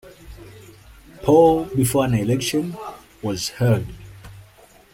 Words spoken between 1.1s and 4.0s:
Paul before an election was held.